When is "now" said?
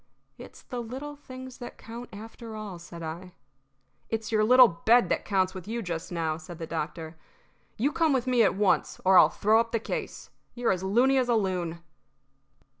6.11-6.37